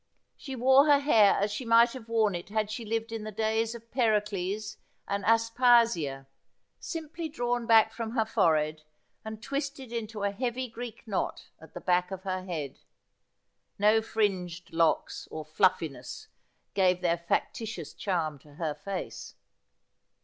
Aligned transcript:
She 0.35 0.55
wore 0.55 0.87
her 0.87 0.97
hair 0.97 1.35
as 1.39 1.51
she 1.51 1.63
might 1.63 1.91
have 1.91 2.09
worn 2.09 2.33
it 2.33 2.49
had 2.49 2.71
she 2.71 2.83
lived 2.85 3.11
in 3.11 3.23
the 3.23 3.31
days 3.31 3.75
of 3.75 3.91
Pericles 3.91 4.77
and 5.07 5.23
Aspasia— 5.25 6.25
simply 6.79 7.29
drawn 7.29 7.67
back 7.67 7.93
from 7.93 8.13
her 8.15 8.25
forehead, 8.25 8.81
and 9.23 9.43
twisted 9.43 9.91
in 9.91 10.07
a 10.19 10.31
heavy 10.31 10.67
Greek 10.67 11.07
knot 11.07 11.49
at 11.61 11.75
the 11.75 11.81
back 11.81 12.09
of 12.09 12.23
her 12.23 12.43
head; 12.43 12.79
no 13.77 14.01
fringed 14.01 14.73
leeks 14.73 15.27
or 15.29 15.45
fluffiness 15.45 16.29
gave 16.73 17.01
their 17.01 17.19
factitious 17.19 17.93
charm 17.93 18.39
to 18.39 18.55
her 18.55 18.73
face. 18.73 19.35